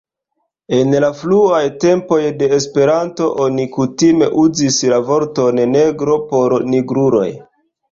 En 0.77 0.93
la 1.03 1.09
fruaj 1.19 1.59
tempoj 1.83 2.17
de 2.39 2.47
Esperanto, 2.57 3.29
oni 3.45 3.67
kutime 3.77 4.31
uzis 4.47 4.81
la 4.95 5.01
vorton 5.13 5.63
negro 5.77 6.19
por 6.35 6.59
nigruloj. 6.75 7.31